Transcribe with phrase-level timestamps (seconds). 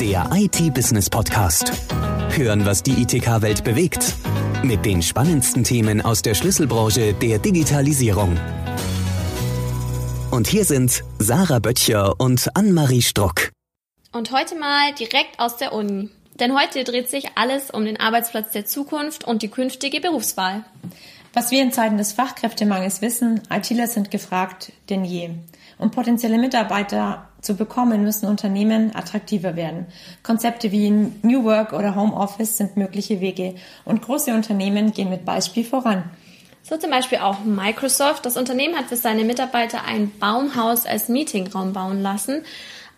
[0.00, 1.72] der IT-Business-Podcast.
[2.30, 4.14] Hören, was die ITK-Welt bewegt.
[4.62, 8.34] Mit den spannendsten Themen aus der Schlüsselbranche der Digitalisierung.
[10.30, 13.50] Und hier sind Sarah Böttcher und Annemarie Struck.
[14.10, 16.08] Und heute mal direkt aus der Uni.
[16.36, 20.64] Denn heute dreht sich alles um den Arbeitsplatz der Zukunft und die künftige Berufswahl.
[21.34, 25.28] Was wir in Zeiten des Fachkräftemangels wissen, ITler sind gefragt denn je.
[25.76, 29.86] Um potenzielle Mitarbeiter zu bekommen, müssen Unternehmen attraktiver werden.
[30.22, 35.64] Konzepte wie New Work oder Homeoffice sind mögliche Wege und große Unternehmen gehen mit Beispiel
[35.64, 36.04] voran.
[36.62, 38.26] So zum Beispiel auch Microsoft.
[38.26, 42.42] Das Unternehmen hat für seine Mitarbeiter ein Baumhaus als Meetingraum bauen lassen,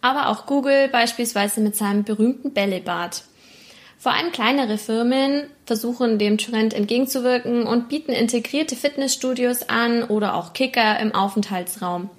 [0.01, 3.23] aber auch Google beispielsweise mit seinem berühmten Bällebad.
[3.99, 10.55] Vor allem kleinere Firmen versuchen dem Trend entgegenzuwirken und bieten integrierte Fitnessstudios an oder auch
[10.55, 12.11] Kicker im Aufenthaltsraum.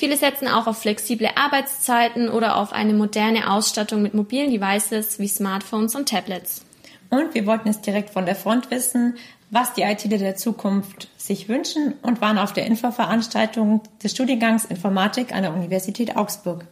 [0.00, 5.28] Viele setzen auch auf flexible Arbeitszeiten oder auf eine moderne Ausstattung mit mobilen Devices wie
[5.28, 6.64] Smartphones und Tablets.
[7.10, 9.18] Und wir wollten es direkt von der Front wissen,
[9.50, 15.34] was die ITler der Zukunft sich wünschen und waren auf der Infoveranstaltung des Studiengangs Informatik
[15.34, 16.64] an der Universität Augsburg.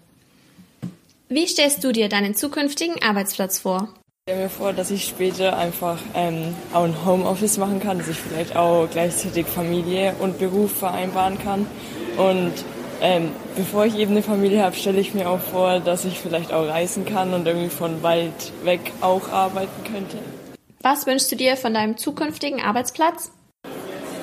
[1.28, 3.90] Wie stellst du dir deinen zukünftigen Arbeitsplatz vor?
[4.24, 8.08] Ich stelle mir vor, dass ich später einfach ähm, auch ein Homeoffice machen kann, dass
[8.08, 11.66] ich vielleicht auch gleichzeitig Familie und Beruf vereinbaren kann
[12.16, 12.54] und
[13.00, 16.52] ähm, bevor ich eben eine Familie habe, stelle ich mir auch vor, dass ich vielleicht
[16.52, 20.18] auch reisen kann und irgendwie von weit weg auch arbeiten könnte.
[20.82, 23.30] Was wünschst du dir von deinem zukünftigen Arbeitsplatz?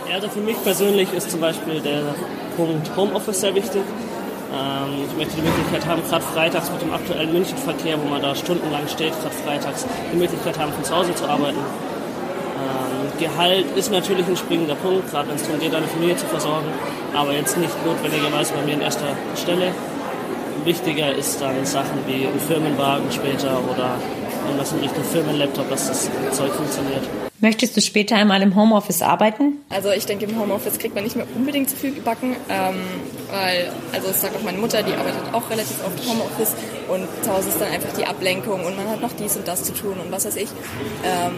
[0.09, 2.15] Ja, also für mich persönlich ist zum Beispiel der
[2.57, 3.81] Punkt Homeoffice sehr wichtig.
[4.53, 8.35] Ähm, ich möchte die Möglichkeit haben, gerade freitags mit dem aktuellen Münchenverkehr, wo man da
[8.35, 11.59] stundenlang steht, gerade freitags die Möglichkeit haben, von zu Hause zu arbeiten.
[13.19, 16.67] Gehalt ist natürlich ein springender Punkt, gerade wenn es darum geht, eine Familie zu versorgen,
[17.13, 19.71] aber jetzt nicht notwendigerweise bei mir in erster Stelle.
[20.63, 23.97] Wichtiger ist dann Sachen wie ein Firmenwagen später oder
[24.45, 27.03] irgendwas in Richtung Firmenlaptop, dass das Zeug funktioniert.
[27.39, 29.59] Möchtest du später einmal im Homeoffice arbeiten?
[29.69, 32.75] Also ich denke, im Homeoffice kriegt man nicht mehr unbedingt zu viel gebacken, ähm,
[33.29, 36.55] weil, also das sagt auch meine Mutter, die arbeitet auch relativ oft Homeoffice
[36.87, 39.63] und zu Hause ist dann einfach die Ablenkung und man hat noch dies und das
[39.63, 40.49] zu tun und was weiß ich.
[41.03, 41.33] Ähm,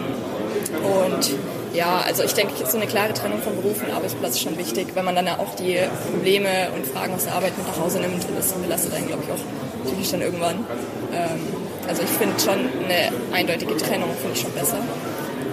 [0.84, 1.31] und
[1.78, 4.88] ja, also ich denke, so eine klare Trennung von Beruf und Arbeitsplatz ist schon wichtig,
[4.96, 5.78] wenn man dann auch die
[6.12, 8.26] Probleme und Fragen aus der Arbeit mit nach Hause nimmt.
[8.28, 10.66] Und das belastet einen, glaube ich, auch psychisch dann irgendwann.
[11.14, 11.40] Ähm,
[11.88, 14.78] also ich finde schon eine eindeutige Trennung, finde ich schon besser.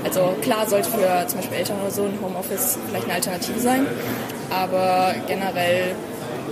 [0.02, 3.86] Also klar sollte für zum Beispiel Eltern oder so ein Homeoffice vielleicht eine Alternative sein,
[4.50, 5.94] aber generell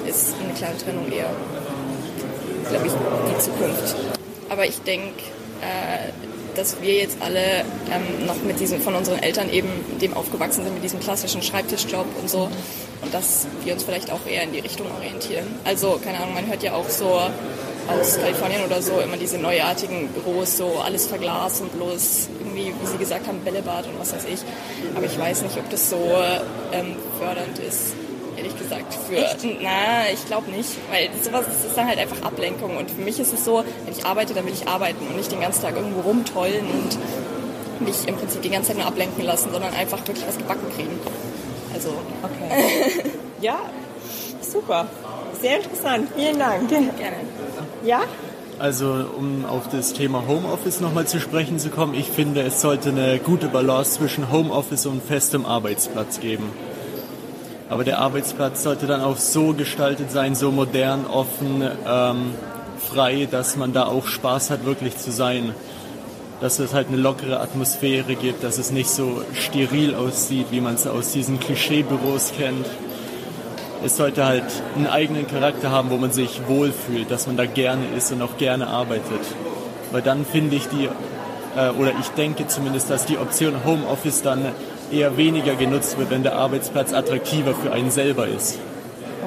[0.07, 1.31] ist eine klare Trennung eher,
[2.69, 3.97] glaube ich, die Zukunft.
[4.49, 5.23] Aber ich denke,
[5.61, 6.22] äh,
[6.55, 9.69] dass wir jetzt alle ähm, noch mit diesem, von unseren Eltern eben
[10.01, 12.49] dem aufgewachsen sind, mit diesem klassischen Schreibtischjob und so.
[13.03, 15.47] Und dass wir uns vielleicht auch eher in die Richtung orientieren.
[15.65, 17.21] Also, keine Ahnung, man hört ja auch so
[17.89, 22.87] aus Kalifornien oder so immer diese neuartigen Büros, so alles verglast und bloß irgendwie, wie
[22.87, 24.41] Sie gesagt haben, Bällebad und was weiß ich.
[24.95, 25.97] Aber ich weiß nicht, ob das so
[26.73, 27.95] ähm, fördernd ist
[28.37, 28.95] ehrlich gesagt.
[28.95, 29.39] Für, Echt?
[29.61, 32.77] Na, ich glaube nicht, weil sowas ist dann halt einfach Ablenkung.
[32.77, 35.31] Und für mich ist es so, wenn ich arbeite, dann will ich arbeiten und nicht
[35.31, 39.51] den ganzen Tag irgendwo rumtollen und mich im Prinzip die ganze Zeit nur ablenken lassen,
[39.53, 40.99] sondern einfach wirklich was gebacken kriegen.
[41.75, 41.91] Also.
[42.23, 43.11] Okay.
[43.41, 43.59] ja,
[44.41, 44.87] super.
[45.41, 46.09] Sehr interessant.
[46.15, 46.69] Vielen Dank.
[46.69, 46.91] Gerne.
[47.85, 48.03] Ja?
[48.59, 52.91] Also um auf das Thema Homeoffice nochmal zu sprechen zu kommen, ich finde, es sollte
[52.91, 56.53] eine gute Balance zwischen Homeoffice und festem Arbeitsplatz geben.
[57.73, 62.35] Aber der Arbeitsplatz sollte dann auch so gestaltet sein, so modern, offen, ähm,
[62.91, 65.55] frei, dass man da auch Spaß hat, wirklich zu sein.
[66.43, 70.75] Dass es halt eine lockere Atmosphäre gibt, dass es nicht so steril aussieht, wie man
[70.75, 72.67] es aus diesen Klischeebüros kennt.
[73.83, 74.45] Es sollte halt
[74.77, 78.37] einen eigenen Charakter haben, wo man sich wohlfühlt, dass man da gerne ist und auch
[78.37, 79.23] gerne arbeitet.
[79.93, 80.91] Weil dann finde ich die,
[81.57, 84.45] äh, oder ich denke zumindest, dass die Option Homeoffice dann
[84.93, 88.59] eher weniger genutzt wird, wenn der Arbeitsplatz attraktiver für einen selber ist.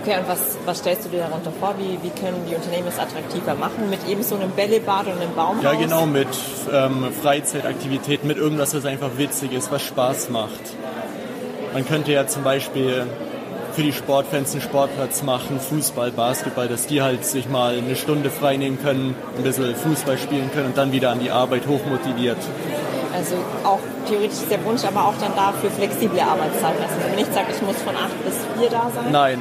[0.02, 1.74] Okay, und was, was stellst du dir darunter vor?
[1.80, 3.90] Wie, wie können die Unternehmen es attraktiver machen?
[3.90, 5.64] Mit eben so einem Bällebad und einem Baumhaus?
[5.64, 6.28] Ja, genau, mit
[6.72, 10.62] ähm, Freizeitaktivitäten, mit irgendwas, was einfach witzig ist, was Spaß macht.
[11.74, 13.08] Man könnte ja zum Beispiel
[13.74, 18.30] für die Sportfans einen Sportplatz machen, Fußball, Basketball, dass die halt sich mal eine Stunde
[18.30, 22.38] frei nehmen können, ein bisschen Fußball spielen können und dann wieder an die Arbeit hochmotiviert.
[23.26, 26.80] Also auch theoretisch ist der Wunsch aber auch dann da für flexible Arbeitszeiten.
[26.84, 29.12] Also wenn man nicht sagt, ich muss von 8 bis 4 da sein?
[29.12, 29.40] Nein.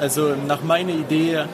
[0.00, 1.44] Also nach meiner Idee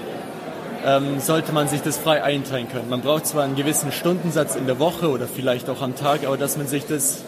[0.87, 2.88] ähm, sollte man sich das frei einteilen können.
[2.88, 6.37] Man braucht zwar einen gewissen Stundensatz in der Woche oder vielleicht auch am Tag, aber
[6.37, 7.25] dass man sich das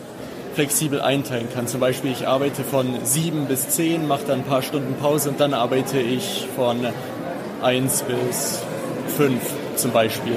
[0.54, 1.66] flexibel einteilen kann.
[1.66, 5.40] Zum Beispiel, ich arbeite von 7 bis 10, mache dann ein paar Stunden Pause und
[5.40, 6.86] dann arbeite ich von
[7.62, 8.62] 1 bis
[9.16, 9.40] 5
[9.74, 10.36] zum Beispiel.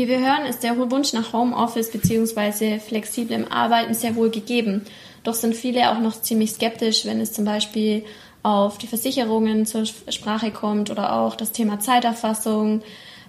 [0.00, 2.78] Wie wir hören, ist der Wunsch nach Homeoffice bzw.
[2.78, 4.86] flexiblem Arbeiten sehr wohl gegeben.
[5.24, 8.06] Doch sind viele auch noch ziemlich skeptisch, wenn es zum Beispiel
[8.42, 12.80] auf die Versicherungen zur Sprache kommt oder auch das Thema Zeiterfassung.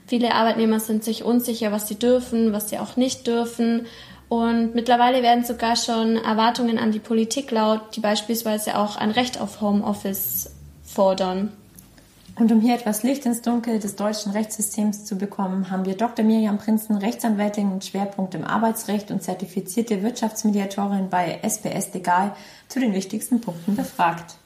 [0.08, 3.86] Viele Arbeitnehmer sind sich unsicher, was sie dürfen, was sie auch nicht dürfen.
[4.30, 9.42] Und mittlerweile werden sogar schon Erwartungen an die Politik laut, die beispielsweise auch ein Recht
[9.42, 11.52] auf Homeoffice fordern.
[12.42, 16.26] Und um hier etwas Licht ins Dunkel des deutschen Rechtssystems zu bekommen, haben wir Dr.
[16.26, 22.36] Miriam Prinzen, Rechtsanwältin mit Schwerpunkt im Arbeitsrecht und zertifizierte Wirtschaftsmediatorin bei SPS Legal,
[22.68, 24.38] zu den wichtigsten Punkten befragt.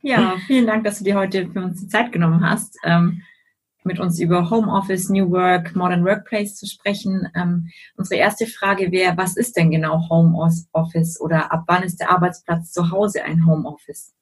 [0.00, 3.22] Ja, vielen Dank, dass du dir heute für uns die Zeit genommen hast, ähm,
[3.82, 7.28] mit uns über Homeoffice, New Work, Modern Workplace zu sprechen.
[7.34, 12.12] Ähm, unsere erste Frage wäre, was ist denn genau Homeoffice oder ab wann ist der
[12.12, 14.14] Arbeitsplatz zu Hause ein Homeoffice?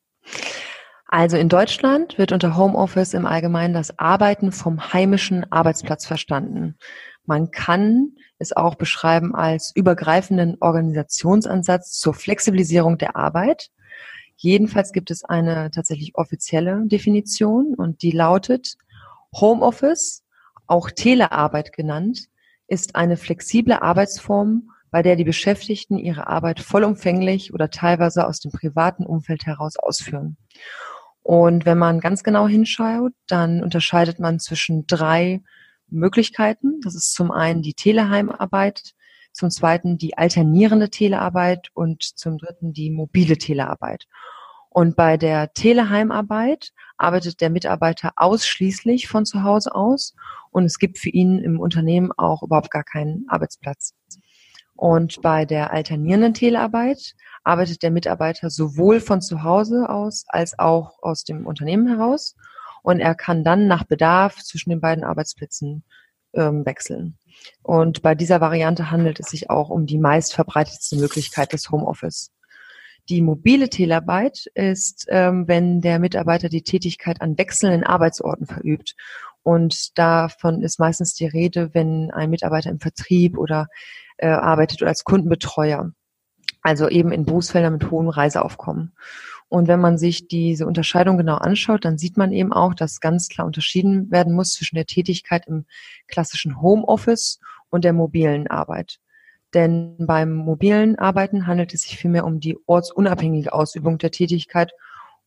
[1.12, 6.79] Also in Deutschland wird unter Homeoffice im Allgemeinen das Arbeiten vom heimischen Arbeitsplatz verstanden.
[7.26, 13.69] Man kann es auch beschreiben als übergreifenden Organisationsansatz zur Flexibilisierung der Arbeit.
[14.37, 18.76] Jedenfalls gibt es eine tatsächlich offizielle Definition und die lautet,
[19.38, 20.25] Homeoffice,
[20.67, 22.29] auch Telearbeit genannt,
[22.69, 28.50] ist eine flexible Arbeitsform, bei der die Beschäftigten ihre Arbeit vollumfänglich oder teilweise aus dem
[28.50, 30.38] privaten Umfeld heraus ausführen.
[31.22, 35.42] Und wenn man ganz genau hinschaut, dann unterscheidet man zwischen drei
[35.88, 36.80] Möglichkeiten.
[36.82, 38.94] Das ist zum einen die Teleheimarbeit,
[39.32, 44.06] zum zweiten die alternierende Telearbeit und zum dritten die mobile Telearbeit.
[44.69, 50.14] Und bei der Teleheimarbeit arbeitet der Mitarbeiter ausschließlich von zu Hause aus
[50.50, 53.94] und es gibt für ihn im Unternehmen auch überhaupt gar keinen Arbeitsplatz.
[54.74, 57.14] Und bei der alternierenden Telearbeit
[57.44, 62.37] arbeitet der Mitarbeiter sowohl von zu Hause aus als auch aus dem Unternehmen heraus.
[62.83, 65.85] Und er kann dann nach Bedarf zwischen den beiden Arbeitsplätzen
[66.35, 67.19] ähm, wechseln.
[67.62, 72.33] Und bei dieser Variante handelt es sich auch um die meistverbreitetste Möglichkeit des Homeoffice.
[73.09, 78.94] Die mobile Telearbeit ist, ähm, wenn der Mitarbeiter die Tätigkeit an wechselnden Arbeitsorten verübt.
[79.43, 83.67] Und davon ist meistens die Rede, wenn ein Mitarbeiter im Vertrieb oder
[84.19, 85.93] äh, arbeitet oder als Kundenbetreuer.
[86.62, 88.93] Also eben in Berufsfeldern mit hohem Reiseaufkommen.
[89.49, 93.29] Und wenn man sich diese Unterscheidung genau anschaut, dann sieht man eben auch, dass ganz
[93.29, 95.67] klar unterschieden werden muss zwischen der Tätigkeit im
[96.09, 97.38] klassischen Homeoffice
[97.69, 98.99] und der mobilen Arbeit.
[99.53, 104.73] Denn beim mobilen Arbeiten handelt es sich vielmehr um die ortsunabhängige Ausübung der Tätigkeit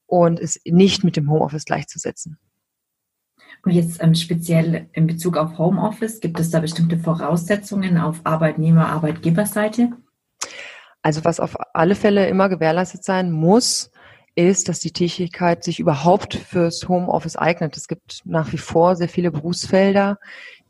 [0.07, 2.39] und ist nicht mit dem Homeoffice gleichzusetzen.
[3.63, 8.87] Und jetzt ähm, speziell in Bezug auf Homeoffice, gibt es da bestimmte Voraussetzungen auf Arbeitnehmer-,
[8.87, 9.91] Arbeitgeberseite?
[11.05, 13.91] Also was auf alle Fälle immer gewährleistet sein muss,
[14.33, 17.77] ist, dass die Tätigkeit sich überhaupt fürs Homeoffice eignet.
[17.77, 20.17] Es gibt nach wie vor sehr viele Berufsfelder,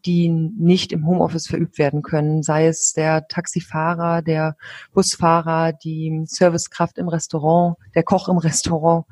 [0.05, 4.57] die nicht im Homeoffice verübt werden können, sei es der Taxifahrer, der
[4.93, 9.05] Busfahrer, die Servicekraft im Restaurant, der Koch im Restaurant.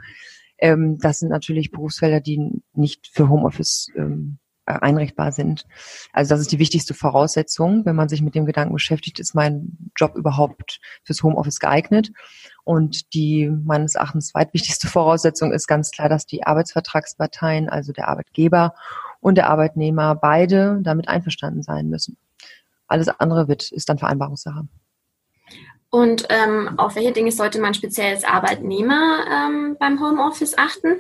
[0.57, 5.65] Ähm, das sind natürlich Berufsfelder, die nicht für Homeoffice ähm, äh, einrichtbar sind.
[6.13, 9.91] Also das ist die wichtigste Voraussetzung, wenn man sich mit dem Gedanken beschäftigt, ist mein
[9.95, 12.11] Job überhaupt fürs Homeoffice geeignet?
[12.63, 18.73] Und die meines Erachtens zweitwichtigste Voraussetzung ist ganz klar, dass die Arbeitsvertragsparteien, also der Arbeitgeber
[19.19, 22.17] und der Arbeitnehmer, beide damit einverstanden sein müssen.
[22.87, 24.67] Alles andere wird, ist dann Vereinbarungssache.
[25.89, 30.95] Und ähm, auf welche Dinge sollte man speziell als Arbeitnehmer ähm, beim Homeoffice achten?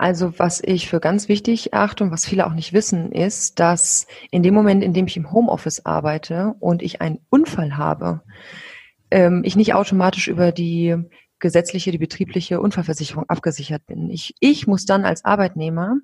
[0.00, 4.06] Also was ich für ganz wichtig achte und was viele auch nicht wissen, ist, dass
[4.30, 8.22] in dem Moment, in dem ich im Homeoffice arbeite und ich einen Unfall habe,
[9.10, 10.96] ähm, ich nicht automatisch über die
[11.38, 14.08] gesetzliche, die betriebliche Unfallversicherung abgesichert bin.
[14.08, 15.96] Ich, ich muss dann als Arbeitnehmer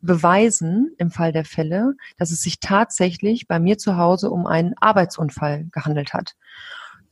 [0.00, 4.72] beweisen, im Fall der Fälle, dass es sich tatsächlich bei mir zu Hause um einen
[4.80, 6.34] Arbeitsunfall gehandelt hat.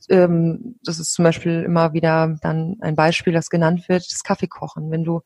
[0.09, 4.89] Ähm, das ist zum Beispiel immer wieder dann ein Beispiel, das genannt wird, das Kaffeekochen.
[4.89, 5.21] Wenn du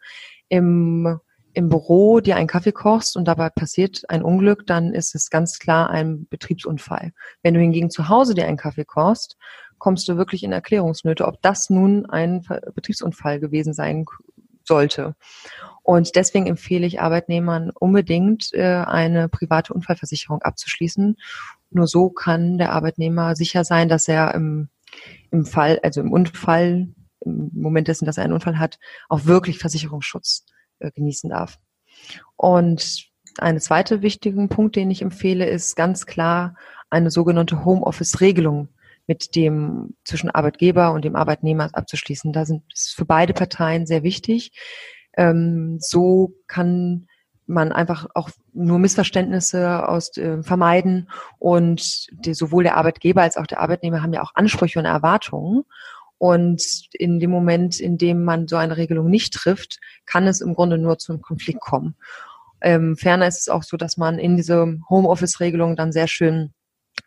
[0.49, 1.19] im,
[1.53, 5.59] im Büro dir einen Kaffee kochst und dabei passiert ein Unglück, dann ist es ganz
[5.59, 7.11] klar ein Betriebsunfall.
[7.43, 9.37] Wenn du hingegen zu Hause dir einen Kaffee kochst,
[9.77, 14.05] kommst du wirklich in Erklärungsnöte, ob das nun ein Betriebsunfall gewesen sein
[14.63, 15.15] sollte.
[15.83, 21.15] Und deswegen empfehle ich Arbeitnehmern unbedingt, äh, eine private Unfallversicherung abzuschließen.
[21.69, 24.69] Nur so kann der Arbeitnehmer sicher sein, dass er im,
[25.31, 26.89] im Fall, also im Unfall
[27.27, 28.79] im Moment dessen, dass er einen Unfall hat,
[29.09, 30.45] auch wirklich Versicherungsschutz
[30.79, 31.57] äh, genießen darf.
[32.35, 33.07] Und
[33.37, 36.55] eine zweite wichtigen Punkt, den ich empfehle, ist ganz klar
[36.89, 38.69] eine sogenannte Homeoffice-Regelung
[39.07, 42.33] mit dem zwischen Arbeitgeber und dem Arbeitnehmer abzuschließen.
[42.33, 44.51] Da sind ist für beide Parteien sehr wichtig.
[45.15, 47.07] Ähm, so kann
[47.47, 53.47] man einfach auch nur Missverständnisse aus äh, vermeiden und die, sowohl der Arbeitgeber als auch
[53.47, 55.63] der Arbeitnehmer haben ja auch Ansprüche und Erwartungen.
[56.17, 60.55] Und in dem Moment, in dem man so eine Regelung nicht trifft, kann es im
[60.55, 61.95] Grunde nur zum Konflikt kommen.
[62.61, 66.53] Ähm, ferner ist es auch so, dass man in diese Homeoffice-Regelung dann sehr schön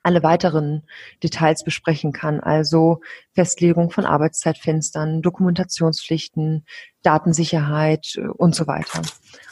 [0.02, 0.86] alle weiteren
[1.22, 2.40] Details besprechen kann.
[2.40, 3.00] Also
[3.34, 6.64] Festlegung von Arbeitszeitfenstern, Dokumentationspflichten,
[7.02, 9.02] Datensicherheit äh, und so weiter.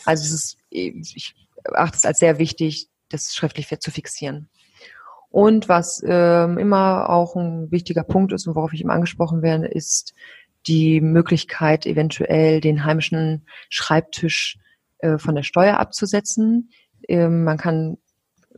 [0.05, 1.35] Also es ist, ich
[1.75, 4.49] achte es als sehr wichtig, das schriftlich zu fixieren.
[5.31, 9.67] Und was ähm, immer auch ein wichtiger Punkt ist und worauf ich immer angesprochen werde,
[9.67, 10.15] ist
[10.67, 14.59] die Möglichkeit, eventuell den heimischen Schreibtisch
[14.99, 16.71] äh, von der Steuer abzusetzen.
[17.09, 17.99] Ähm, man kann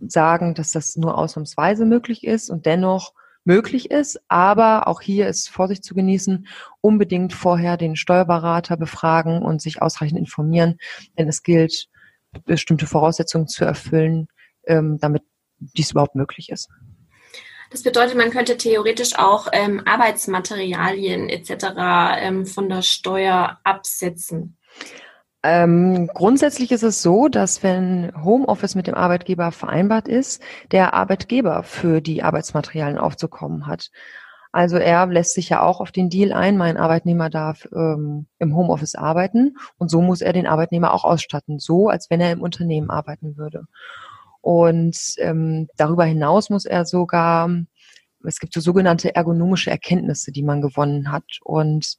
[0.00, 3.12] sagen, dass das nur ausnahmsweise möglich ist und dennoch
[3.44, 4.20] möglich ist.
[4.28, 6.46] Aber auch hier ist Vorsicht zu genießen,
[6.80, 10.78] unbedingt vorher den Steuerberater befragen und sich ausreichend informieren,
[11.18, 11.88] denn es gilt,
[12.44, 14.28] bestimmte Voraussetzungen zu erfüllen,
[14.66, 15.22] ähm, damit
[15.60, 16.68] dies überhaupt möglich ist.
[17.70, 21.66] Das bedeutet, man könnte theoretisch auch ähm, Arbeitsmaterialien etc.
[22.18, 24.56] Ähm, von der Steuer absetzen.
[25.42, 31.62] Ähm, grundsätzlich ist es so, dass wenn Homeoffice mit dem Arbeitgeber vereinbart ist, der Arbeitgeber
[31.62, 33.90] für die Arbeitsmaterialien aufzukommen hat.
[34.52, 38.56] Also er lässt sich ja auch auf den Deal ein, mein Arbeitnehmer darf ähm, im
[38.56, 42.42] Homeoffice arbeiten und so muss er den Arbeitnehmer auch ausstatten, so als wenn er im
[42.42, 43.66] Unternehmen arbeiten würde.
[44.40, 47.50] Und ähm, darüber hinaus muss er sogar,
[48.24, 51.24] es gibt so sogenannte ergonomische Erkenntnisse, die man gewonnen hat.
[51.42, 51.96] Und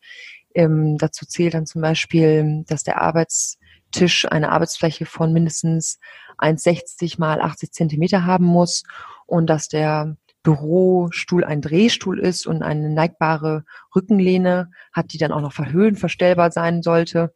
[0.55, 5.99] ähm, dazu zählt dann zum Beispiel, dass der Arbeitstisch eine Arbeitsfläche von mindestens
[6.37, 8.83] 1,60 mal 80 Zentimeter haben muss
[9.27, 13.63] und dass der Bürostuhl ein Drehstuhl ist und eine neigbare
[13.95, 17.33] Rückenlehne hat, die dann auch noch verhöhlen verstellbar sein sollte.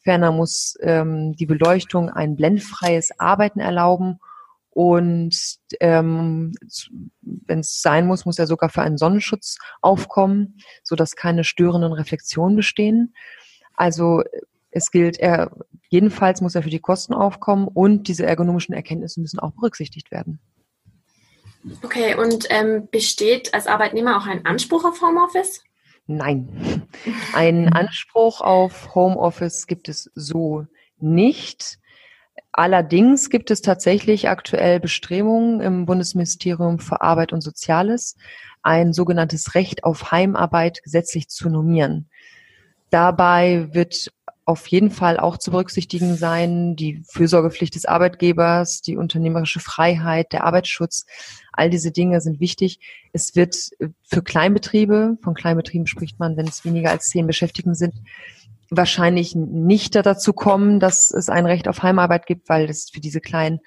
[0.00, 4.18] Ferner muss ähm, die Beleuchtung ein blendfreies Arbeiten erlauben
[4.74, 5.36] und
[5.80, 6.52] ähm,
[7.20, 11.92] wenn es sein muss, muss er sogar für einen Sonnenschutz aufkommen, so dass keine störenden
[11.92, 13.14] Reflexionen bestehen.
[13.74, 14.22] Also
[14.70, 15.50] es gilt, er
[15.90, 20.40] jedenfalls muss er für die Kosten aufkommen und diese ergonomischen Erkenntnisse müssen auch berücksichtigt werden.
[21.82, 25.62] Okay, und ähm, besteht als Arbeitnehmer auch ein Anspruch auf Homeoffice?
[26.06, 26.88] Nein,
[27.34, 30.66] einen Anspruch auf Homeoffice gibt es so
[30.98, 31.78] nicht.
[32.52, 38.16] Allerdings gibt es tatsächlich aktuell Bestrebungen im Bundesministerium für Arbeit und Soziales,
[38.62, 42.08] ein sogenanntes Recht auf Heimarbeit gesetzlich zu normieren.
[42.90, 44.12] Dabei wird
[44.44, 50.44] auf jeden Fall auch zu berücksichtigen sein, die Fürsorgepflicht des Arbeitgebers, die unternehmerische Freiheit, der
[50.44, 51.06] Arbeitsschutz.
[51.52, 52.80] All diese Dinge sind wichtig.
[53.12, 53.56] Es wird
[54.02, 57.94] für Kleinbetriebe, von Kleinbetrieben spricht man, wenn es weniger als zehn Beschäftigten sind,
[58.74, 63.20] wahrscheinlich nicht dazu kommen, dass es ein Recht auf Heimarbeit gibt, weil das für diese
[63.20, 63.60] kleinen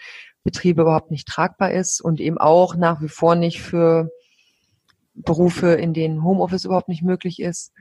[0.43, 4.09] Betriebe überhaupt nicht tragbar ist und eben auch nach wie vor nicht für
[5.13, 7.71] Berufe, in denen Homeoffice überhaupt nicht möglich ist.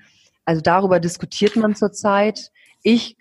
[0.45, 2.50] Also darüber diskutiert man zurzeit.
[2.83, 3.16] Ich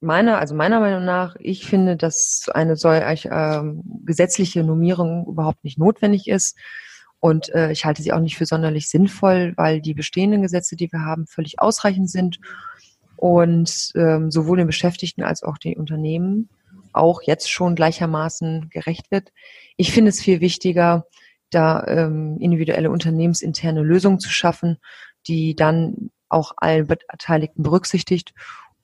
[0.00, 3.62] meiner, also meiner Meinung nach, ich finde, dass eine solche äh,
[4.04, 6.58] gesetzliche Normierung überhaupt nicht notwendig ist.
[7.18, 10.92] Und äh, ich halte sie auch nicht für sonderlich sinnvoll, weil die bestehenden Gesetze, die
[10.92, 12.38] wir haben, völlig ausreichend sind
[13.16, 16.48] und ähm, sowohl den Beschäftigten als auch den Unternehmen
[16.92, 19.32] auch jetzt schon gleichermaßen gerecht wird.
[19.76, 21.06] Ich finde es viel wichtiger,
[21.50, 24.78] da ähm, individuelle unternehmensinterne Lösungen zu schaffen,
[25.26, 28.34] die dann auch allen Beteiligten berücksichtigt.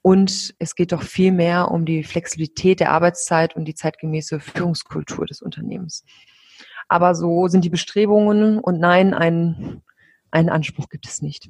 [0.03, 5.27] Und es geht doch viel mehr um die Flexibilität der Arbeitszeit und die zeitgemäße Führungskultur
[5.27, 6.05] des Unternehmens.
[6.89, 9.83] Aber so sind die Bestrebungen und nein, einen,
[10.31, 11.49] einen Anspruch gibt es nicht.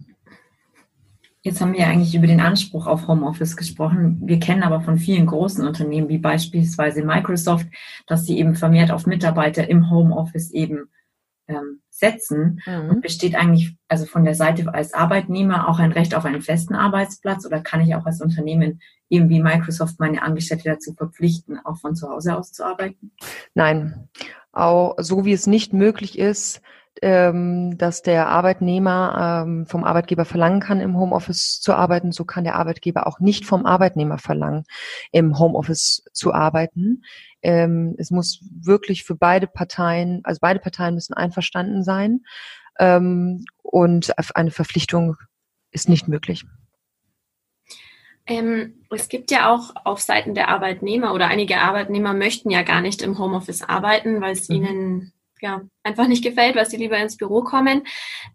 [1.45, 4.21] Jetzt haben wir ja eigentlich über den Anspruch auf Homeoffice gesprochen.
[4.25, 7.67] Wir kennen aber von vielen großen Unternehmen, wie beispielsweise Microsoft,
[8.07, 10.89] dass sie eben vermehrt auf Mitarbeiter im Homeoffice eben
[11.49, 12.63] ähm, setzen.
[12.65, 12.91] Mhm.
[12.91, 16.77] Und besteht eigentlich also von der Seite als Arbeitnehmer auch ein Recht auf einen festen
[16.77, 18.81] Arbeitsplatz oder kann ich auch als Unternehmen
[19.11, 23.11] eben wie Microsoft meine Angestellte dazu verpflichten, auch von zu Hause aus zu arbeiten?
[23.55, 24.09] Nein.
[24.53, 26.63] Auch so wie es nicht möglich ist,
[27.01, 32.45] ähm, dass der Arbeitnehmer ähm, vom Arbeitgeber verlangen kann, im Homeoffice zu arbeiten, so kann
[32.45, 34.65] der Arbeitgeber auch nicht vom Arbeitnehmer verlangen,
[35.11, 37.03] im Homeoffice zu arbeiten.
[37.41, 42.21] Ähm, es muss wirklich für beide Parteien, also beide Parteien müssen einverstanden sein
[42.79, 45.17] ähm, und eine Verpflichtung
[45.71, 46.45] ist nicht möglich.
[48.27, 52.81] Ähm, es gibt ja auch auf Seiten der Arbeitnehmer oder einige Arbeitnehmer möchten ja gar
[52.81, 54.57] nicht im Homeoffice arbeiten, weil es mhm.
[54.57, 57.83] ihnen ja, einfach nicht gefällt, weil sie lieber ins Büro kommen.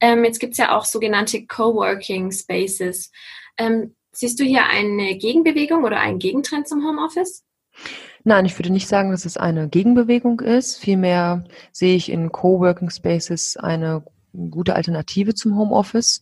[0.02, 3.12] Ähm, jetzt gibt es ja auch sogenannte Coworking Spaces.
[3.58, 7.44] Ähm, siehst du hier eine Gegenbewegung oder einen Gegentrend zum Homeoffice?
[8.24, 10.78] Nein, ich würde nicht sagen, dass es eine Gegenbewegung ist.
[10.78, 16.22] Vielmehr sehe ich in Coworking Spaces eine gute Alternative zum Homeoffice.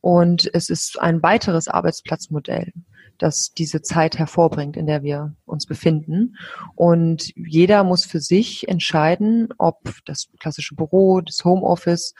[0.00, 2.72] Und es ist ein weiteres Arbeitsplatzmodell,
[3.18, 6.36] das diese Zeit hervorbringt, in der wir uns befinden.
[6.74, 12.14] Und jeder muss für sich entscheiden, ob das klassische Büro, das Homeoffice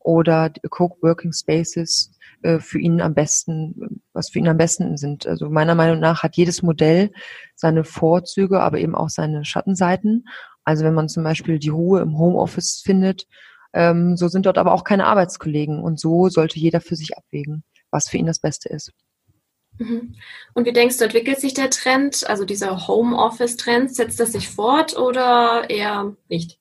[0.00, 2.12] oder Co-working Spaces
[2.42, 5.26] äh, für ihn am besten, was für ihn am besten sind.
[5.26, 7.12] Also meiner Meinung nach hat jedes Modell
[7.54, 10.24] seine Vorzüge, aber eben auch seine Schattenseiten.
[10.64, 13.26] Also wenn man zum Beispiel die Ruhe im Homeoffice findet,
[13.72, 17.64] ähm, so sind dort aber auch keine Arbeitskollegen und so sollte jeder für sich abwägen,
[17.90, 18.92] was für ihn das Beste ist.
[19.78, 20.14] Mhm.
[20.54, 24.96] Und wie denkst du, entwickelt sich der Trend, also dieser Homeoffice-Trend, setzt das sich fort
[24.96, 26.58] oder eher nicht?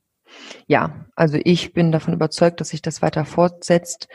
[0.67, 4.07] Ja, also ich bin davon überzeugt, dass sich das weiter fortsetzt.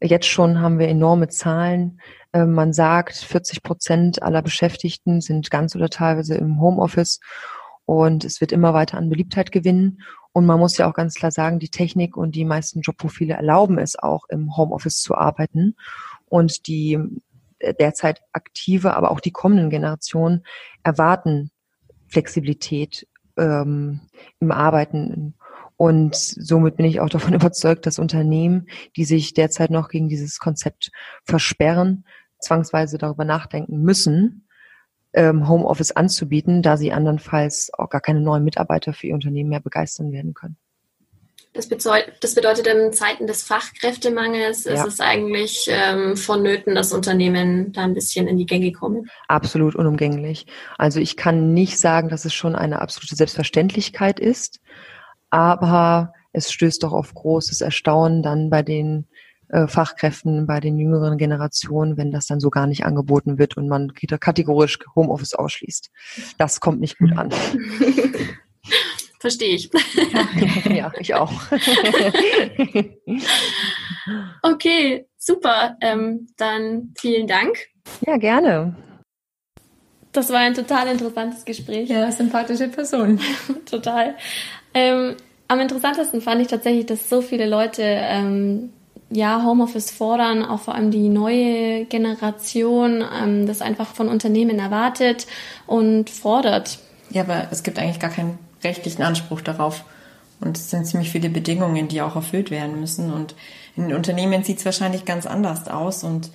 [0.00, 2.00] Jetzt schon haben wir enorme Zahlen.
[2.32, 7.20] Ähm, man sagt, 40 Prozent aller Beschäftigten sind ganz oder teilweise im Homeoffice
[7.84, 10.02] und es wird immer weiter an Beliebtheit gewinnen.
[10.32, 13.78] Und man muss ja auch ganz klar sagen, die Technik und die meisten Jobprofile erlauben
[13.78, 15.74] es auch im Homeoffice zu arbeiten.
[16.26, 16.98] Und die
[17.60, 20.44] derzeit aktive, aber auch die kommenden Generationen
[20.82, 21.50] erwarten
[22.06, 24.00] Flexibilität ähm,
[24.40, 25.34] im Arbeiten
[25.78, 30.40] und somit bin ich auch davon überzeugt, dass Unternehmen, die sich derzeit noch gegen dieses
[30.40, 30.90] Konzept
[31.24, 32.04] versperren,
[32.40, 34.48] zwangsweise darüber nachdenken müssen,
[35.12, 39.60] ähm, Homeoffice anzubieten, da sie andernfalls auch gar keine neuen Mitarbeiter für ihr Unternehmen mehr
[39.60, 40.56] begeistern werden können.
[41.52, 44.74] Das bedeutet, das bedeutet in Zeiten des Fachkräftemangels ja.
[44.74, 49.10] ist es eigentlich ähm, vonnöten, dass Unternehmen da ein bisschen in die Gänge kommen.
[49.28, 50.46] Absolut unumgänglich.
[50.76, 54.60] Also ich kann nicht sagen, dass es schon eine absolute Selbstverständlichkeit ist,
[55.30, 59.08] aber es stößt doch auf großes Erstaunen dann bei den
[59.48, 63.68] äh, Fachkräften, bei den jüngeren Generationen, wenn das dann so gar nicht angeboten wird und
[63.68, 65.90] man kategorisch Homeoffice ausschließt.
[66.36, 67.30] Das kommt nicht gut an.
[69.20, 69.70] Verstehe ich.
[70.70, 71.32] ja, ich auch.
[74.42, 75.76] okay, super.
[75.80, 77.58] Ähm, dann vielen Dank.
[78.06, 78.76] Ja, gerne.
[80.12, 81.88] Das war ein total interessantes Gespräch.
[81.88, 83.20] Ja, sympathische Person.
[83.70, 84.14] total.
[84.72, 85.16] Ähm,
[85.48, 88.70] am interessantesten fand ich tatsächlich, dass so viele Leute ähm,
[89.10, 95.26] ja Homeoffice fordern, auch vor allem die neue Generation, ähm, das einfach von Unternehmen erwartet
[95.66, 96.78] und fordert.
[97.10, 99.84] Ja, aber es gibt eigentlich gar keinen rechtlichen Anspruch darauf.
[100.40, 103.12] Und es sind ziemlich viele Bedingungen, die auch erfüllt werden müssen.
[103.12, 103.34] Und
[103.76, 106.04] in Unternehmen sieht es wahrscheinlich ganz anders aus.
[106.04, 106.30] Und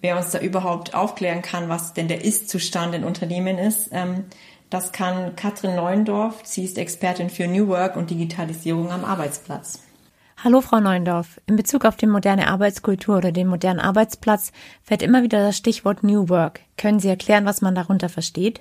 [0.00, 4.24] wer uns da überhaupt aufklären kann, was denn der Ist-Zustand in Unternehmen ist, ähm,
[4.70, 6.40] das kann Katrin Neuendorf.
[6.44, 9.80] Sie ist Expertin für New Work und Digitalisierung am Arbeitsplatz.
[10.44, 11.40] Hallo Frau Neuendorf.
[11.46, 14.52] In Bezug auf die moderne Arbeitskultur oder den modernen Arbeitsplatz
[14.84, 16.60] fällt immer wieder das Stichwort New Work.
[16.76, 18.60] Können Sie erklären, was man darunter versteht?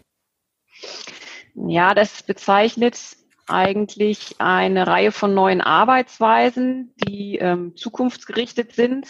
[1.65, 2.99] Ja, das bezeichnet
[3.47, 9.07] eigentlich eine Reihe von neuen Arbeitsweisen, die ähm, zukunftsgerichtet sind,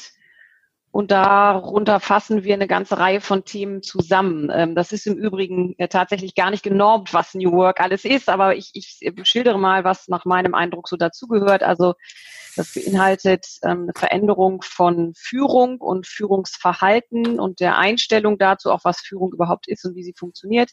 [0.97, 4.49] und darunter fassen wir eine ganze Reihe von Themen zusammen.
[4.51, 8.29] Ähm, das ist im Übrigen äh, tatsächlich gar nicht genormt, was New Work alles ist,
[8.29, 11.61] aber ich, ich schildere mal, was nach meinem Eindruck so dazugehört.
[11.61, 11.93] Also
[12.55, 18.99] das beinhaltet ähm, eine Veränderung von Führung und Führungsverhalten und der Einstellung dazu, auch was
[18.99, 20.71] Führung überhaupt ist und wie sie funktioniert.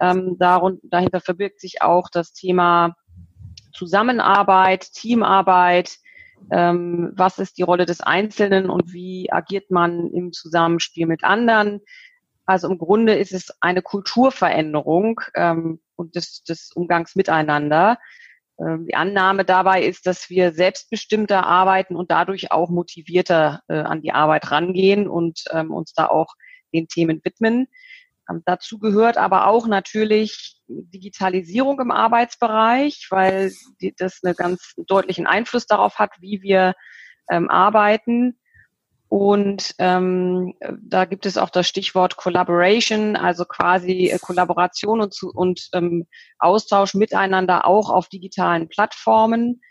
[0.00, 2.96] Ähm, dahinter verbirgt sich auch das Thema
[3.72, 5.98] Zusammenarbeit, Teamarbeit,
[6.50, 11.80] ähm, was ist die Rolle des Einzelnen und wie agiert man im Zusammenspiel mit anderen.
[12.46, 17.98] Also im Grunde ist es eine Kulturveränderung ähm, und des, des Umgangs miteinander.
[18.58, 24.02] Ähm, die Annahme dabei ist, dass wir selbstbestimmter arbeiten und dadurch auch motivierter äh, an
[24.02, 26.34] die Arbeit rangehen und ähm, uns da auch
[26.72, 27.68] den Themen widmen.
[28.28, 33.52] Ähm, dazu gehört aber auch natürlich Digitalisierung im Arbeitsbereich, weil
[33.96, 36.74] das einen ganz deutlichen Einfluss darauf hat, wie wir
[37.30, 38.38] ähm, arbeiten.
[39.10, 45.68] Und ähm, da gibt es auch das Stichwort Collaboration, also quasi äh, Kollaboration und, und
[45.72, 46.06] ähm,
[46.38, 49.62] Austausch miteinander auch auf digitalen Plattformen.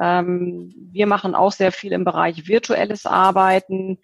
[0.00, 3.98] Ähm, wir machen auch sehr viel im Bereich virtuelles Arbeiten.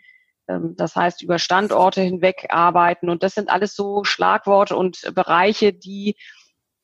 [0.49, 3.09] Ähm, das heißt, über Standorte hinweg arbeiten.
[3.09, 6.17] Und das sind alles so Schlagworte und Bereiche, die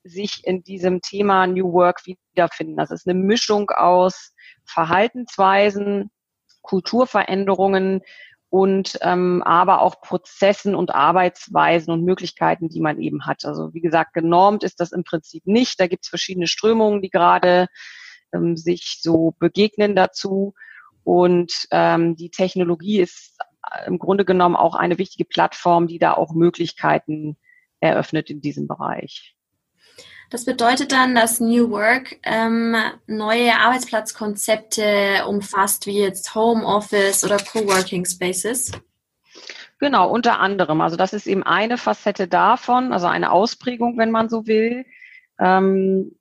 [0.05, 2.77] sich in diesem Thema New Work wiederfinden.
[2.77, 6.11] Das ist eine Mischung aus Verhaltensweisen,
[6.62, 8.03] Kulturveränderungen
[8.48, 13.44] und ähm, aber auch Prozessen und Arbeitsweisen und Möglichkeiten, die man eben hat.
[13.44, 15.81] Also wie gesagt, genormt ist das im Prinzip nicht.
[15.81, 17.68] Da gibt es verschiedene Strömungen, die gerade
[18.35, 20.55] ähm, sich so begegnen dazu.
[21.05, 23.38] Und ähm, die Technologie ist
[23.87, 27.37] im Grunde genommen auch eine wichtige Plattform, die da auch Möglichkeiten
[27.81, 29.37] eröffnet in diesem Bereich.
[30.31, 32.75] Das bedeutet dann, dass New Work ähm,
[33.07, 38.72] neue Arbeitsplatzkonzepte umfasst, wie jetzt Homeoffice oder Coworking Spaces.
[39.79, 40.81] Genau, unter anderem.
[40.81, 44.87] Also das ist eben eine Facette davon, also eine Ausprägung, wenn man so will.
[45.38, 46.16] Ähm,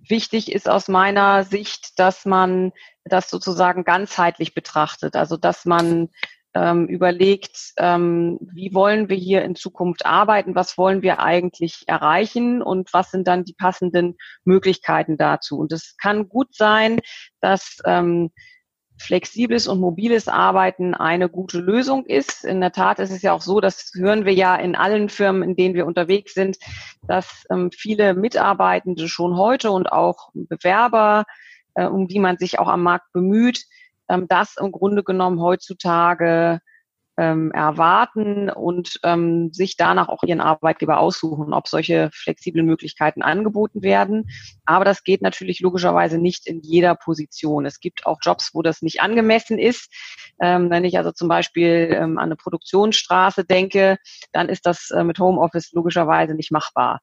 [0.00, 2.72] wichtig ist aus meiner Sicht, dass man
[3.04, 5.14] das sozusagen ganzheitlich betrachtet.
[5.14, 6.08] Also dass man
[6.54, 12.62] ähm, überlegt, ähm, wie wollen wir hier in Zukunft arbeiten, was wollen wir eigentlich erreichen
[12.62, 15.58] und was sind dann die passenden Möglichkeiten dazu.
[15.58, 17.00] Und es kann gut sein,
[17.40, 18.30] dass ähm,
[18.98, 22.44] flexibles und mobiles Arbeiten eine gute Lösung ist.
[22.44, 25.42] In der Tat ist es ja auch so, das hören wir ja in allen Firmen,
[25.42, 26.56] in denen wir unterwegs sind,
[27.06, 31.24] dass ähm, viele Mitarbeitende schon heute und auch Bewerber,
[31.74, 33.64] äh, um die man sich auch am Markt bemüht,
[34.08, 36.60] ähm, das im Grunde genommen heutzutage
[37.16, 43.82] ähm, erwarten und ähm, sich danach auch ihren Arbeitgeber aussuchen, ob solche flexiblen Möglichkeiten angeboten
[43.82, 44.28] werden.
[44.64, 47.66] Aber das geht natürlich logischerweise nicht in jeder Position.
[47.66, 49.92] Es gibt auch Jobs, wo das nicht angemessen ist.
[50.40, 53.98] Ähm, wenn ich also zum Beispiel ähm, an eine Produktionsstraße denke,
[54.32, 57.00] dann ist das äh, mit Homeoffice logischerweise nicht machbar.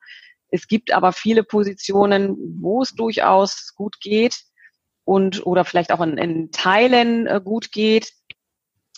[0.50, 4.36] Es gibt aber viele Positionen, wo es durchaus gut geht
[5.04, 8.14] und oder vielleicht auch in, in Teilen äh, gut geht.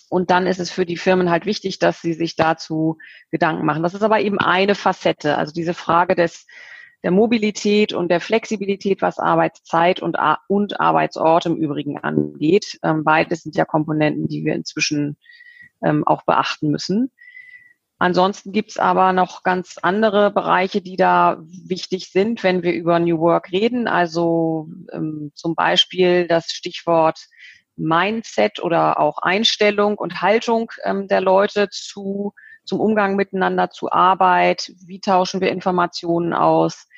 [0.09, 2.99] Und dann ist es für die Firmen halt wichtig, dass sie sich dazu
[3.31, 3.81] Gedanken machen.
[3.81, 5.37] Das ist aber eben eine Facette.
[5.37, 6.45] Also diese Frage des,
[7.01, 12.79] der Mobilität und der Flexibilität, was Arbeitszeit und, und Arbeitsort im Übrigen angeht.
[12.83, 15.17] Ähm, beides sind ja Komponenten, die wir inzwischen
[15.83, 17.11] ähm, auch beachten müssen.
[18.03, 23.17] Ansonsten gibt's aber noch ganz andere Bereiche, die da wichtig sind, wenn wir über New
[23.19, 23.87] Work reden.
[23.87, 27.17] Also ähm, zum Beispiel das Stichwort
[27.77, 32.33] Mindset oder auch Einstellung und Haltung ähm, der Leute zu,
[32.65, 34.73] zum Umgang miteinander, zu Arbeit.
[34.85, 36.89] Wie tauschen wir Informationen aus?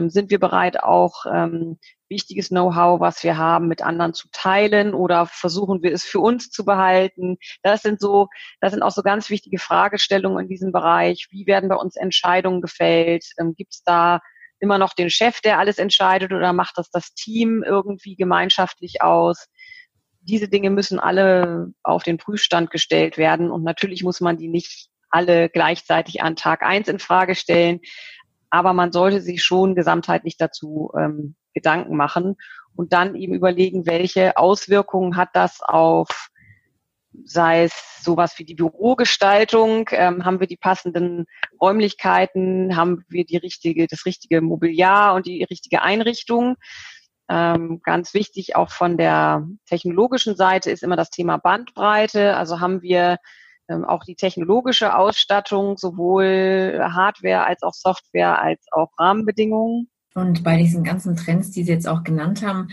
[0.00, 4.94] Ähm, sind wir bereit, auch ähm, wichtiges Know-how, was wir haben, mit anderen zu teilen
[4.94, 7.36] oder versuchen wir es für uns zu behalten?
[7.62, 8.28] Das sind so,
[8.60, 11.28] das sind auch so ganz wichtige Fragestellungen in diesem Bereich.
[11.30, 13.24] Wie werden bei uns Entscheidungen gefällt?
[13.38, 14.20] Ähm, Gibt es da
[14.58, 19.46] immer noch den Chef, der alles entscheidet oder macht das das Team irgendwie gemeinschaftlich aus?
[20.22, 24.88] Diese Dinge müssen alle auf den Prüfstand gestellt werden und natürlich muss man die nicht
[25.08, 27.80] alle gleichzeitig an Tag eins in Frage stellen
[28.50, 32.36] aber man sollte sich schon gesamtheitlich dazu ähm, Gedanken machen
[32.74, 36.30] und dann eben überlegen, welche Auswirkungen hat das auf
[37.24, 41.26] sei es sowas wie die Bürogestaltung, ähm, haben wir die passenden
[41.60, 46.56] Räumlichkeiten, haben wir die richtige, das richtige Mobiliar und die richtige Einrichtung.
[47.28, 52.36] Ähm, ganz wichtig auch von der technologischen Seite ist immer das Thema Bandbreite.
[52.36, 53.18] Also haben wir
[53.84, 59.88] auch die technologische Ausstattung, sowohl Hardware als auch Software als auch Rahmenbedingungen.
[60.14, 62.68] Und bei diesen ganzen Trends, die Sie jetzt auch genannt haben,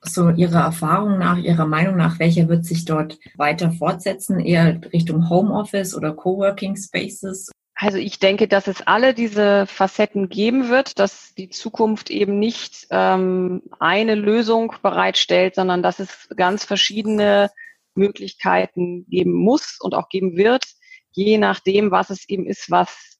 [0.00, 4.40] so Ihrer Erfahrung nach, Ihrer Meinung nach, welcher wird sich dort weiter fortsetzen?
[4.40, 7.50] Eher Richtung Homeoffice oder Coworking Spaces?
[7.74, 12.86] Also ich denke, dass es alle diese Facetten geben wird, dass die Zukunft eben nicht
[12.90, 17.50] ähm, eine Lösung bereitstellt, sondern dass es ganz verschiedene
[17.94, 20.64] Möglichkeiten geben muss und auch geben wird,
[21.12, 23.18] je nachdem, was es eben ist, was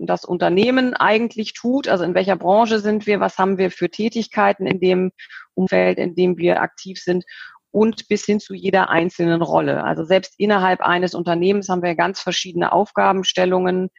[0.00, 4.66] das Unternehmen eigentlich tut, also in welcher Branche sind wir, was haben wir für Tätigkeiten
[4.66, 5.12] in dem
[5.54, 7.24] Umfeld, in dem wir aktiv sind
[7.70, 9.82] und bis hin zu jeder einzelnen Rolle.
[9.84, 13.90] Also selbst innerhalb eines Unternehmens haben wir ganz verschiedene Aufgabenstellungen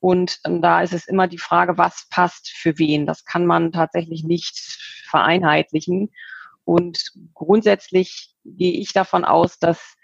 [0.00, 3.06] und da ist es immer die Frage, was passt für wen.
[3.06, 4.56] Das kann man tatsächlich nicht
[5.08, 6.10] vereinheitlichen.
[6.66, 9.94] Und grundsätzlich gehe ich davon aus, dass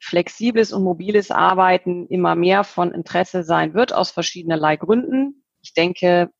[0.00, 5.44] flexibles und mobiles Arbeiten immer mehr von Interesse sein wird aus verschiedenerlei Gründen.
[5.60, 6.30] Ich denke,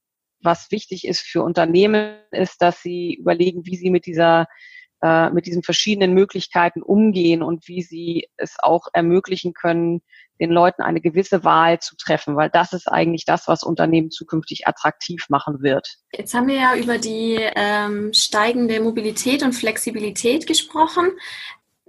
[0.40, 4.46] was wichtig ist für Unternehmen, ist, dass sie überlegen, wie sie mit dieser
[5.04, 10.00] äh, mit diesen verschiedenen Möglichkeiten umgehen und wie sie es auch ermöglichen können,
[10.40, 14.66] den Leuten eine gewisse Wahl zu treffen, weil das ist eigentlich das, was Unternehmen zukünftig
[14.66, 15.98] attraktiv machen wird.
[16.10, 21.10] Jetzt haben wir ja über die ähm, steigende Mobilität und Flexibilität gesprochen.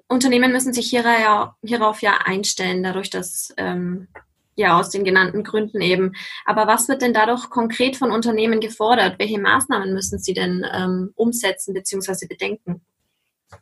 [0.10, 4.10] Unternehmen müssen sich hierauf, hierauf ja einstellen, dadurch, dass ähm,
[4.58, 6.12] ja aus den genannten Gründen eben.
[6.44, 9.20] Aber was wird denn dadurch konkret von Unternehmen gefordert?
[9.20, 12.28] Welche Maßnahmen müssen sie denn ähm, umsetzen bzw.
[12.28, 12.86] bedenken?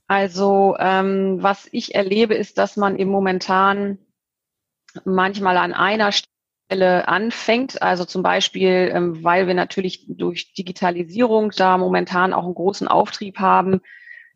[0.07, 3.97] Also ähm, was ich erlebe, ist, dass man eben momentan
[5.05, 7.81] manchmal an einer Stelle anfängt.
[7.81, 13.39] Also zum Beispiel, ähm, weil wir natürlich durch Digitalisierung da momentan auch einen großen Auftrieb
[13.39, 13.81] haben,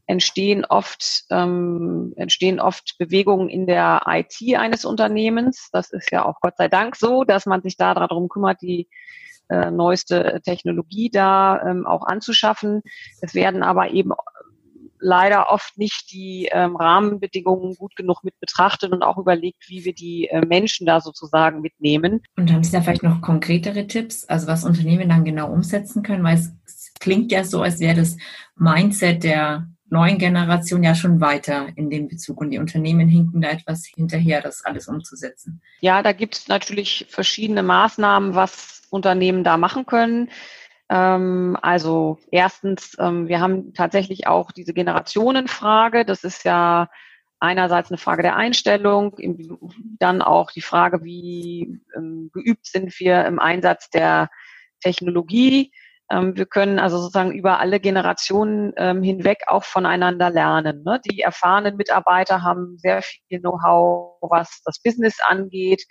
[0.08, 5.70] entstehen oft, ähm, entstehen oft Bewegungen in der IT eines Unternehmens.
[5.72, 8.88] Das ist ja auch Gott sei Dank so, dass man sich da darum kümmert, die
[9.50, 12.82] äh, neueste Technologie da ähm, auch anzuschaffen.
[13.22, 14.12] Es werden aber eben
[15.00, 19.94] leider oft nicht die ähm, Rahmenbedingungen gut genug mit betrachtet und auch überlegt, wie wir
[19.94, 22.22] die äh, Menschen da sozusagen mitnehmen.
[22.36, 26.24] Und haben Sie da vielleicht noch konkretere Tipps, also was Unternehmen dann genau umsetzen können?
[26.24, 28.18] Weil es, es klingt ja so, als wäre das
[28.56, 33.50] Mindset der neuen Generation ja schon weiter in dem Bezug und die Unternehmen hinken da
[33.50, 35.62] etwas hinterher, das alles umzusetzen.
[35.80, 40.30] Ja, da gibt es natürlich verschiedene Maßnahmen, was Unternehmen da machen können.
[40.90, 46.06] Ähm, also erstens, ähm, wir haben tatsächlich auch diese Generationenfrage.
[46.06, 46.90] Das ist ja
[47.40, 49.16] einerseits eine Frage der Einstellung,
[50.00, 54.30] dann auch die Frage, wie ähm, geübt sind wir im Einsatz der
[54.82, 55.72] Technologie.
[56.10, 60.84] Ähm, wir können also sozusagen über alle Generationen ähm, hinweg auch voneinander lernen.
[60.84, 61.02] Ne?
[61.12, 65.84] Die erfahrenen Mitarbeiter haben sehr viel Know-how, was das Business angeht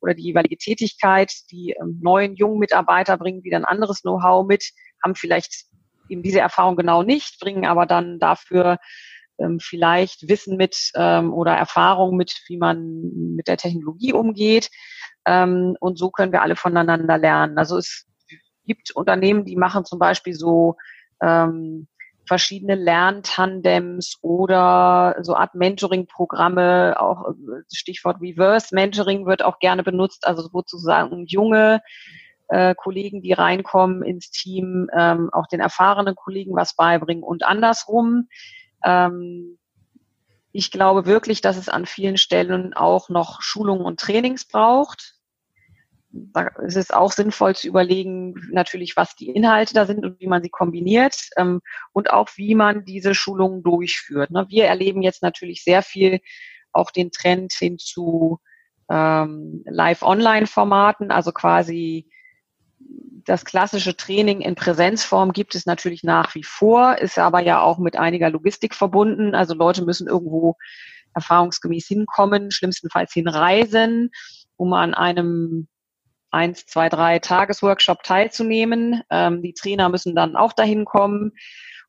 [0.00, 1.32] oder die jeweilige Tätigkeit.
[1.50, 4.70] Die ähm, neuen jungen Mitarbeiter bringen wieder ein anderes Know-how mit,
[5.02, 5.66] haben vielleicht
[6.08, 8.78] eben diese Erfahrung genau nicht, bringen aber dann dafür
[9.38, 14.70] ähm, vielleicht Wissen mit ähm, oder Erfahrung mit, wie man mit der Technologie umgeht.
[15.26, 17.58] Und so können wir alle voneinander lernen.
[17.58, 18.06] Also es
[18.64, 20.76] gibt Unternehmen, die machen zum Beispiel so
[21.22, 21.88] ähm,
[22.30, 30.28] verschiedene Lerntandems oder so Art Mentoring-Programme, auch äh, Stichwort Reverse Mentoring wird auch gerne benutzt,
[30.28, 31.82] also sozusagen junge
[32.46, 38.28] äh, Kollegen, die reinkommen ins Team, ähm, auch den erfahrenen Kollegen was beibringen und andersrum.
[38.84, 39.58] Ähm,
[40.52, 45.16] ich glaube wirklich, dass es an vielen Stellen auch noch Schulungen und Trainings braucht
[46.12, 50.26] da ist es auch sinnvoll zu überlegen, natürlich, was die Inhalte da sind und wie
[50.26, 51.60] man sie kombiniert ähm,
[51.92, 54.30] und auch, wie man diese Schulungen durchführt.
[54.30, 54.46] Ne?
[54.48, 56.20] Wir erleben jetzt natürlich sehr viel
[56.72, 58.40] auch den Trend hin zu
[58.90, 62.10] ähm, Live-Online-Formaten, also quasi
[63.24, 67.78] das klassische Training in Präsenzform gibt es natürlich nach wie vor, ist aber ja auch
[67.78, 69.34] mit einiger Logistik verbunden.
[69.34, 70.56] Also Leute müssen irgendwo
[71.14, 74.10] erfahrungsgemäß hinkommen, schlimmstenfalls hinreisen,
[74.56, 75.68] um an einem
[76.30, 79.02] eins, zwei, drei Tagesworkshop teilzunehmen.
[79.10, 81.32] Ähm, die Trainer müssen dann auch dahin kommen.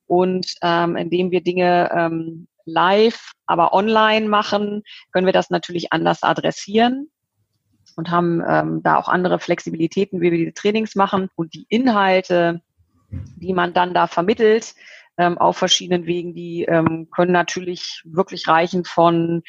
[0.08, 6.24] Und ähm, indem wir Dinge ähm, live, aber online machen, können wir das natürlich anders
[6.24, 7.10] adressieren
[7.96, 11.30] und haben ähm, da auch andere Flexibilitäten, wie wir diese Trainings machen.
[11.36, 12.62] Und die Inhalte,
[13.10, 14.74] die man dann da vermittelt,
[15.18, 19.44] ähm, auf verschiedenen Wegen, die ähm, können natürlich wirklich reichen von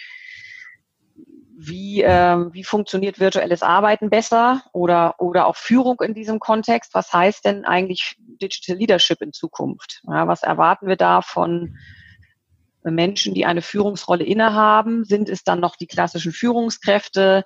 [1.57, 6.95] wie, ähm, wie funktioniert virtuelles Arbeiten besser oder, oder auch Führung in diesem Kontext?
[6.95, 10.03] Was heißt denn eigentlich Digital Leadership in Zukunft?
[10.07, 11.77] Ja, was erwarten wir da von
[12.85, 15.05] Menschen, die eine Führungsrolle innehaben?
[15.05, 17.45] Sind es dann noch die klassischen Führungskräfte?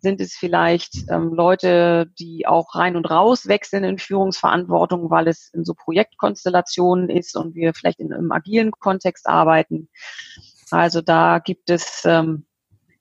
[0.00, 5.50] Sind es vielleicht ähm, Leute, die auch rein und raus wechseln in Führungsverantwortung, weil es
[5.54, 9.88] in so Projektkonstellationen ist und wir vielleicht in einem agilen Kontext arbeiten?
[10.70, 12.44] Also da gibt es ähm,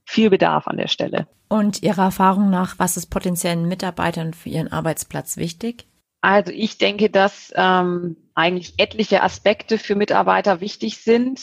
[0.05, 1.27] viel Bedarf an der Stelle.
[1.49, 5.85] Und Ihrer Erfahrung nach, was ist potenziellen Mitarbeitern für ihren Arbeitsplatz wichtig?
[6.21, 11.41] Also ich denke, dass ähm, eigentlich etliche Aspekte für Mitarbeiter wichtig sind,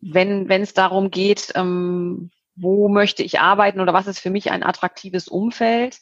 [0.00, 4.50] wenn wenn es darum geht, ähm, wo möchte ich arbeiten oder was ist für mich
[4.50, 5.98] ein attraktives Umfeld.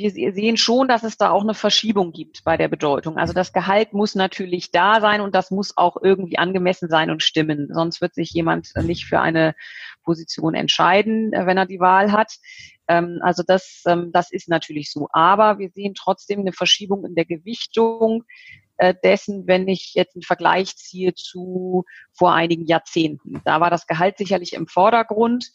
[0.00, 3.18] Wir sehen schon, dass es da auch eine Verschiebung gibt bei der Bedeutung.
[3.18, 7.22] Also das Gehalt muss natürlich da sein und das muss auch irgendwie angemessen sein und
[7.22, 7.68] stimmen.
[7.70, 9.54] Sonst wird sich jemand nicht für eine
[10.02, 12.32] Position entscheiden, äh, wenn er die Wahl hat.
[12.88, 15.08] Ähm, also das, ähm, das ist natürlich so.
[15.12, 18.24] Aber wir sehen trotzdem eine Verschiebung in der Gewichtung
[18.78, 23.42] äh, dessen, wenn ich jetzt einen Vergleich ziehe zu vor einigen Jahrzehnten.
[23.44, 25.52] Da war das Gehalt sicherlich im Vordergrund.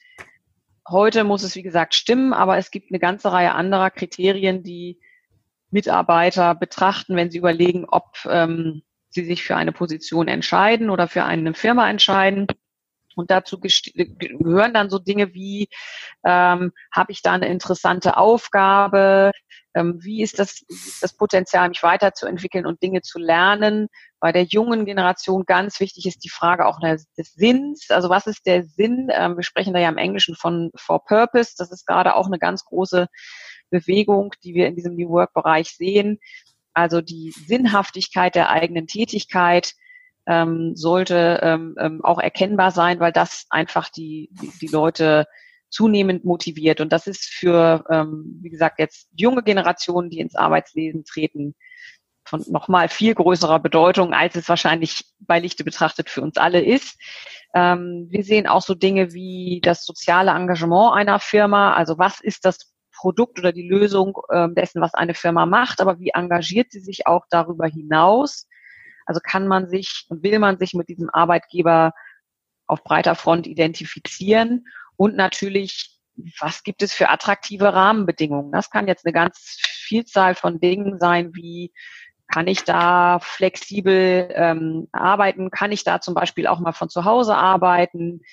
[0.88, 5.00] Heute muss es, wie gesagt, stimmen, aber es gibt eine ganze Reihe anderer Kriterien, die
[5.72, 11.24] Mitarbeiter betrachten, wenn sie überlegen, ob ähm, sie sich für eine Position entscheiden oder für
[11.24, 12.48] eine Firma entscheiden.
[13.16, 15.70] Und dazu gehören dann so Dinge wie,
[16.24, 19.32] ähm, habe ich da eine interessante Aufgabe?
[19.74, 20.66] Ähm, wie ist das,
[21.02, 23.88] das Potenzial, mich weiterzuentwickeln und Dinge zu lernen?
[24.26, 27.92] Bei der jungen Generation ganz wichtig ist die Frage auch des Sinns.
[27.92, 29.10] Also was ist der Sinn?
[29.12, 31.54] Ähm, wir sprechen da ja im Englischen von For Purpose.
[31.56, 33.06] Das ist gerade auch eine ganz große
[33.70, 36.18] Bewegung, die wir in diesem New Work-Bereich sehen.
[36.74, 39.74] Also die Sinnhaftigkeit der eigenen Tätigkeit,
[40.26, 45.28] ähm, sollte ähm, ähm, auch erkennbar sein, weil das einfach die, die, die Leute
[45.70, 46.82] zunehmend motiviert.
[46.82, 51.54] Und das ist für, ähm, wie gesagt, jetzt junge Generationen, die ins Arbeitsleben treten,
[52.26, 57.00] von nochmal viel größerer Bedeutung, als es wahrscheinlich bei Lichte betrachtet für uns alle ist.
[57.54, 61.74] Ähm, wir sehen auch so Dinge wie das soziale Engagement einer Firma.
[61.74, 66.00] Also was ist das Produkt oder die Lösung äh, dessen, was eine Firma macht, aber
[66.00, 68.48] wie engagiert sie sich auch darüber hinaus?
[69.06, 71.94] Also kann man sich und will man sich mit diesem Arbeitgeber
[72.68, 76.00] auf breiter Front identifizieren und natürlich,
[76.40, 78.52] was gibt es für attraktive Rahmenbedingungen?
[78.52, 81.74] Das kann jetzt eine ganz Vielzahl von Dingen sein, wie
[82.36, 85.52] kann ich da flexibel ähm, arbeiten?
[85.52, 88.24] Kann ich da zum Beispiel auch mal von zu Hause arbeiten?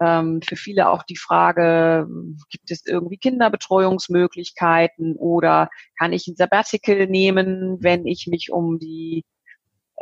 [0.00, 2.08] Ähm, für viele auch die Frage,
[2.50, 9.24] gibt es irgendwie Kinderbetreuungsmöglichkeiten oder kann ich ein Sabbatical nehmen, wenn ich mich um die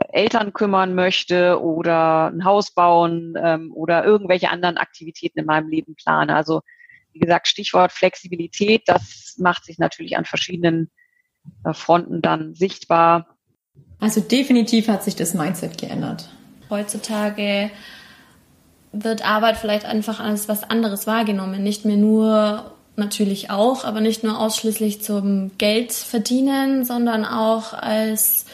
[0.09, 5.97] Eltern kümmern möchte oder ein Haus bauen ähm, oder irgendwelche anderen Aktivitäten in meinem Leben
[5.97, 6.35] plane.
[6.35, 6.63] Also
[7.13, 10.91] wie gesagt, Stichwort Flexibilität, das macht sich natürlich an verschiedenen
[11.67, 13.37] äh, Fronten dann sichtbar.
[14.01, 16.29] Also definitiv hat sich das Mindset geändert.
[16.71, 17.71] Heutzutage
[18.93, 21.63] wird Arbeit vielleicht einfach als was anderes wahrgenommen.
[21.63, 28.47] Nicht mehr nur, natürlich auch, aber nicht nur ausschließlich zum Geld verdienen, sondern auch als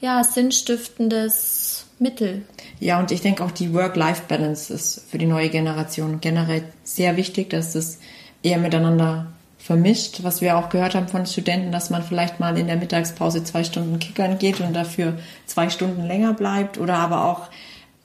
[0.00, 2.42] ja, sinnstiftendes Mittel.
[2.80, 7.50] Ja, und ich denke auch die Work-Life-Balance ist für die neue Generation generell sehr wichtig,
[7.50, 7.98] dass es
[8.42, 9.26] eher miteinander
[9.64, 13.44] vermischt, was wir auch gehört haben von Studenten, dass man vielleicht mal in der Mittagspause
[13.44, 15.14] zwei Stunden kickern geht und dafür
[15.46, 17.48] zwei Stunden länger bleibt oder aber auch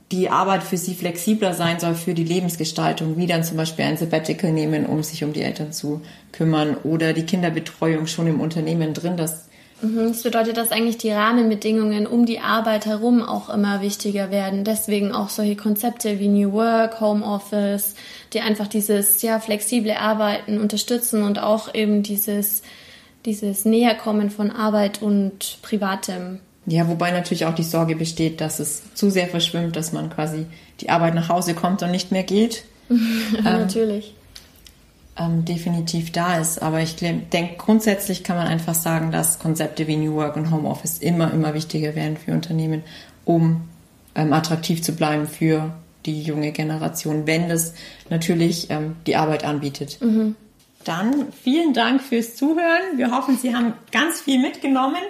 [0.09, 3.97] die Arbeit für sie flexibler sein soll für die Lebensgestaltung, wie dann zum Beispiel ein
[3.97, 5.99] Sabbatical nehmen, um sich um die Eltern zu
[6.31, 9.48] kümmern oder die Kinderbetreuung schon im Unternehmen drin, dass
[9.81, 14.63] das bedeutet, dass eigentlich die Rahmenbedingungen um die Arbeit herum auch immer wichtiger werden.
[14.63, 17.95] Deswegen auch solche Konzepte wie New Work, Home Office,
[18.33, 22.61] die einfach dieses ja flexible Arbeiten unterstützen und auch eben dieses
[23.25, 26.39] dieses Näherkommen von Arbeit und Privatem.
[26.65, 30.45] Ja, wobei natürlich auch die Sorge besteht, dass es zu sehr verschwimmt, dass man quasi
[30.81, 32.63] die Arbeit nach Hause kommt und nicht mehr geht.
[32.89, 34.18] ähm, natürlich ähm,
[35.27, 36.61] definitiv da ist.
[36.61, 40.99] Aber ich denke, grundsätzlich kann man einfach sagen, dass Konzepte wie New Work und Homeoffice
[40.99, 42.83] immer, immer wichtiger werden für Unternehmen,
[43.25, 43.67] um
[44.15, 45.73] ähm, attraktiv zu bleiben für
[46.05, 47.73] die junge Generation, wenn das
[48.09, 49.99] natürlich ähm, die Arbeit anbietet.
[50.01, 50.35] Mhm.
[50.85, 52.97] Dann vielen Dank fürs Zuhören.
[52.97, 55.01] Wir hoffen, Sie haben ganz viel mitgenommen.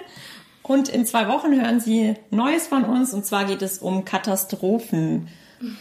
[0.62, 3.14] Und in zwei Wochen hören Sie Neues von uns.
[3.14, 5.28] Und zwar geht es um Katastrophen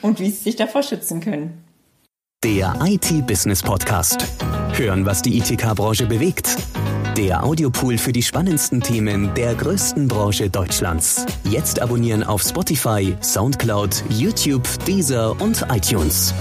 [0.01, 1.63] und wie Sie sich davor schützen können.
[2.45, 4.25] Der IT-Business Podcast.
[4.71, 6.55] Hören, was die ITK-Branche bewegt.
[7.17, 11.25] Der Audiopool für die spannendsten Themen der größten Branche Deutschlands.
[11.43, 16.33] Jetzt abonnieren auf Spotify, Soundcloud, YouTube, Deezer und iTunes.